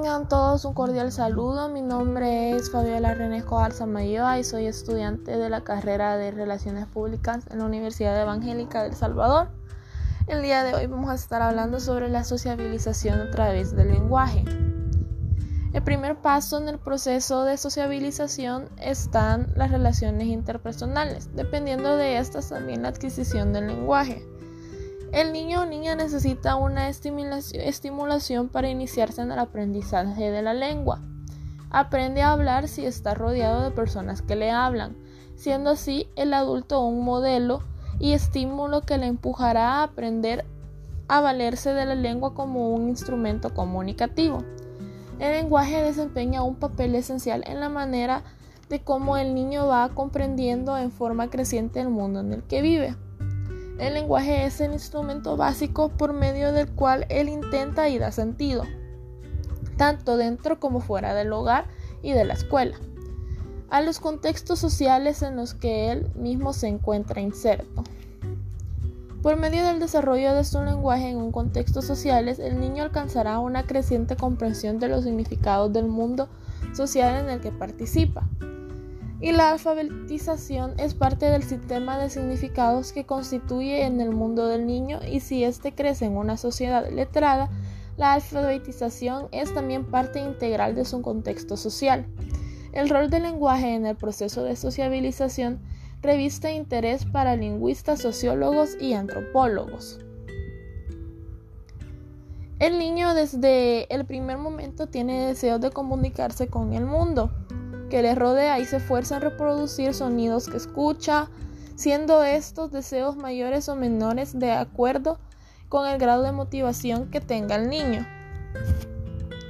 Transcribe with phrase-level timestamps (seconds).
[0.00, 1.68] Tengan todos un cordial saludo.
[1.68, 7.44] Mi nombre es Fabiola Renesco Alzamayoa y soy estudiante de la carrera de Relaciones Públicas
[7.50, 9.50] en la Universidad Evangélica del Salvador.
[10.26, 14.42] El día de hoy vamos a estar hablando sobre la sociabilización a través del lenguaje.
[15.74, 21.28] El primer paso en el proceso de sociabilización están las relaciones interpersonales.
[21.36, 24.26] Dependiendo de estas también la adquisición del lenguaje.
[25.12, 31.00] El niño o niña necesita una estimulación para iniciarse en el aprendizaje de la lengua.
[31.68, 34.96] Aprende a hablar si está rodeado de personas que le hablan,
[35.34, 37.62] siendo así el adulto un modelo
[37.98, 40.44] y estímulo que le empujará a aprender
[41.08, 44.44] a valerse de la lengua como un instrumento comunicativo.
[45.18, 48.22] El lenguaje desempeña un papel esencial en la manera
[48.68, 52.96] de cómo el niño va comprendiendo en forma creciente el mundo en el que vive.
[53.80, 58.64] El lenguaje es el instrumento básico por medio del cual él intenta y da sentido,
[59.78, 61.64] tanto dentro como fuera del hogar
[62.02, 62.76] y de la escuela,
[63.70, 67.82] a los contextos sociales en los que él mismo se encuentra inserto.
[69.22, 73.62] Por medio del desarrollo de su lenguaje en un contexto social, el niño alcanzará una
[73.62, 76.28] creciente comprensión de los significados del mundo
[76.74, 78.28] social en el que participa
[79.20, 84.66] y la alfabetización es parte del sistema de significados que constituye en el mundo del
[84.66, 87.50] niño y si éste crece en una sociedad letrada,
[87.98, 92.06] la alfabetización es también parte integral de su contexto social.
[92.72, 95.60] El rol del lenguaje en el proceso de sociabilización
[96.00, 99.98] reviste interés para lingüistas, sociólogos y antropólogos.
[102.58, 107.30] El niño desde el primer momento tiene deseos de comunicarse con el mundo
[107.90, 111.28] que le rodea y se esfuerza en reproducir sonidos que escucha,
[111.74, 115.18] siendo estos deseos mayores o menores de acuerdo
[115.68, 118.06] con el grado de motivación que tenga el niño.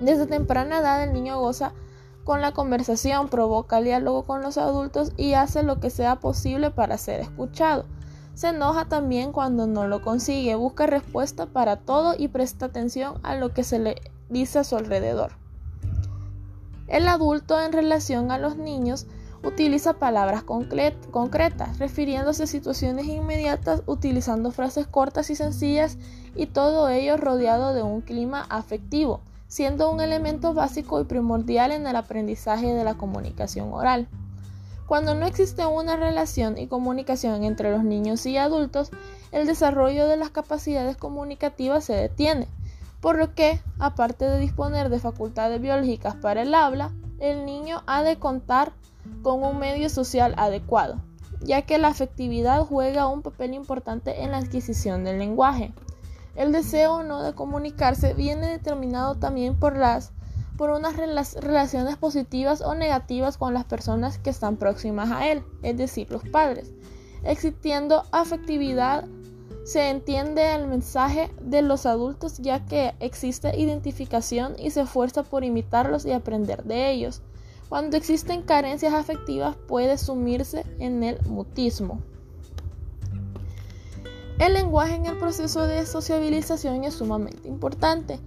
[0.00, 1.72] Desde temprana edad el niño goza
[2.24, 6.70] con la conversación, provoca el diálogo con los adultos y hace lo que sea posible
[6.70, 7.84] para ser escuchado.
[8.34, 13.34] Se enoja también cuando no lo consigue, busca respuesta para todo y presta atención a
[13.36, 13.96] lo que se le
[14.28, 15.41] dice a su alrededor.
[16.92, 19.06] El adulto en relación a los niños
[19.42, 25.96] utiliza palabras concretas, refiriéndose a situaciones inmediatas, utilizando frases cortas y sencillas
[26.36, 31.86] y todo ello rodeado de un clima afectivo, siendo un elemento básico y primordial en
[31.86, 34.06] el aprendizaje de la comunicación oral.
[34.86, 38.90] Cuando no existe una relación y comunicación entre los niños y adultos,
[39.32, 42.48] el desarrollo de las capacidades comunicativas se detiene,
[43.02, 48.04] por lo que, aparte de disponer de facultades biológicas para el habla, el niño ha
[48.04, 48.72] de contar
[49.22, 51.02] con un medio social adecuado,
[51.40, 55.74] ya que la afectividad juega un papel importante en la adquisición del lenguaje.
[56.36, 60.12] El deseo o no de comunicarse viene determinado también por las
[60.56, 65.76] por unas relaciones positivas o negativas con las personas que están próximas a él, es
[65.76, 66.70] decir, los padres,
[67.24, 69.06] existiendo afectividad
[69.64, 75.44] se entiende el mensaje de los adultos ya que existe identificación y se esfuerza por
[75.44, 77.22] imitarlos y aprender de ellos.
[77.68, 82.00] Cuando existen carencias afectivas puede sumirse en el mutismo.
[84.38, 88.18] El lenguaje en el proceso de sociabilización es sumamente importante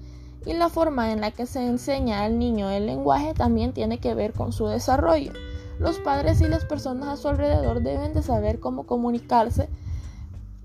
[0.46, 4.14] y la forma en la que se enseña al niño el lenguaje también tiene que
[4.14, 5.34] ver con su desarrollo.
[5.80, 9.68] Los padres y las personas a su alrededor deben de saber cómo comunicarse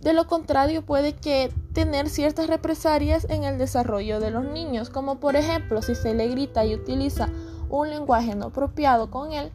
[0.00, 5.20] de lo contrario, puede que tener ciertas represalias en el desarrollo de los niños, como
[5.20, 7.28] por ejemplo si se le grita y utiliza
[7.68, 9.52] un lenguaje no apropiado con él,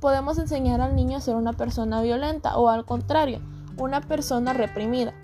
[0.00, 3.40] podemos enseñar al niño a ser una persona violenta o al contrario,
[3.76, 5.14] una persona reprimida.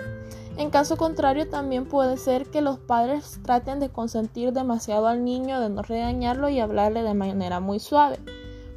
[0.57, 5.61] En caso contrario, también puede ser que los padres traten de consentir demasiado al niño,
[5.61, 8.19] de no regañarlo y hablarle de manera muy suave.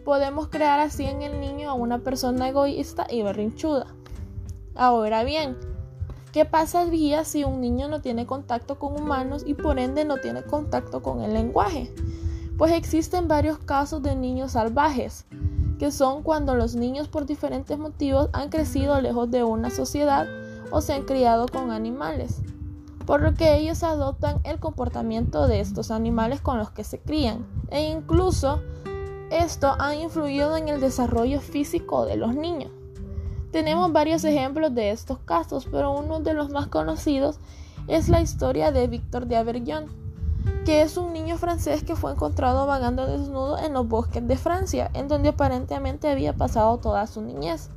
[0.04, 3.88] Podemos crear así en el niño a una persona egoísta y berrinchuda.
[4.76, 5.58] Ahora bien,
[6.32, 10.44] ¿Qué pasaría si un niño no tiene contacto con humanos y por ende no tiene
[10.44, 11.94] contacto con el lenguaje?
[12.58, 15.26] Pues existen varios casos de niños salvajes,
[15.80, 20.28] que son cuando los niños por diferentes motivos han crecido lejos de una sociedad
[20.70, 22.42] o se han criado con animales,
[23.06, 27.46] por lo que ellos adoptan el comportamiento de estos animales con los que se crían
[27.70, 28.62] e incluso
[29.30, 32.72] esto ha influido en el desarrollo físico de los niños.
[33.52, 37.40] Tenemos varios ejemplos de estos casos, pero uno de los más conocidos
[37.88, 39.86] es la historia de Víctor de Averillon,
[40.66, 44.92] que es un niño francés que fue encontrado vagando desnudo en los bosques de Francia,
[44.94, 47.70] en donde aparentemente había pasado toda su niñez.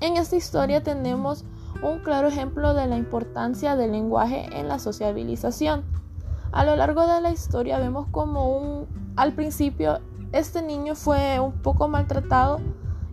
[0.00, 1.44] En esta historia tenemos
[1.82, 5.84] un claro ejemplo de la importancia del lenguaje en la sociabilización.
[6.50, 10.00] A lo largo de la historia vemos como al principio
[10.32, 12.58] este niño fue un poco maltratado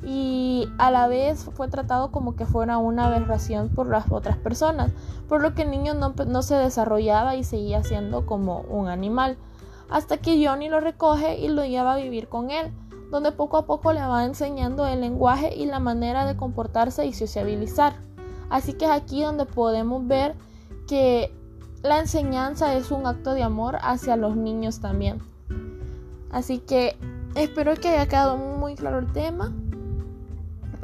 [0.03, 4.92] y a la vez fue tratado como que fuera una aberración por las otras personas,
[5.27, 9.38] por lo que el niño no, no, se desarrollaba y seguía siendo como un animal,
[9.89, 12.71] hasta que Johnny lo recoge y lo lleva a vivir con él,
[13.12, 17.13] donde poco a poco le va enseñando el lenguaje y la manera de comportarse y
[17.13, 17.94] sociabilizar.
[18.50, 20.36] Así que es aquí donde podemos ver
[20.88, 21.33] que
[21.83, 25.19] la enseñanza es un acto de amor hacia los niños también.
[26.31, 26.98] Así que
[27.36, 29.51] espero que haya quedado muy claro el tema.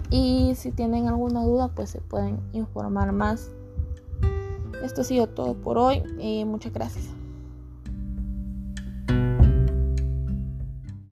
[0.09, 3.51] Y si tienen alguna duda, pues se pueden informar más.
[4.83, 7.17] Esto ha sido todo por hoy y muchas gracias.